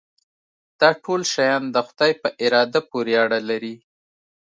دا 0.79 0.89
ټول 1.03 1.21
شیان 1.33 1.63
د 1.71 1.77
خدای 1.87 2.11
په 2.21 2.29
اراده 2.43 2.79
پورې 2.89 3.13
اړه 3.23 3.39
لري. 3.49 3.75